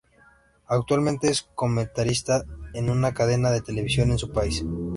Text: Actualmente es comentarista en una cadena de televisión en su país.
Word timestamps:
Actualmente 0.67 1.29
es 1.29 1.43
comentarista 1.53 2.43
en 2.73 2.89
una 2.89 3.13
cadena 3.13 3.51
de 3.51 3.61
televisión 3.61 4.09
en 4.09 4.17
su 4.17 4.31
país. 4.31 4.65